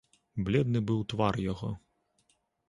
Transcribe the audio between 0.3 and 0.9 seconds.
Бледны